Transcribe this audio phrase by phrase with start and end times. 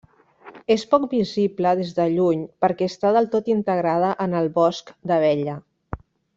[0.75, 5.59] És poc visible des de lluny perquè està del tot integrada en el Bosc d'Abella.